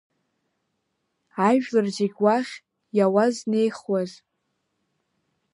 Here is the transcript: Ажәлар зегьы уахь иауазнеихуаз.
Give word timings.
Ажәлар 1.47 1.85
зегьы 1.95 2.21
уахь 2.25 2.53
иауазнеихуаз. 2.97 4.11